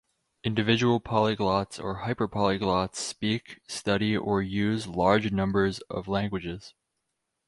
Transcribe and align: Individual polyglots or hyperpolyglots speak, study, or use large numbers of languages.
Individual 0.43 0.99
polyglots 0.99 1.77
or 1.79 2.01
hyperpolyglots 2.05 2.95
speak, 2.95 3.59
study, 3.67 4.17
or 4.17 4.41
use 4.41 4.87
large 4.87 5.31
numbers 5.31 5.79
of 5.91 6.07
languages. 6.07 6.73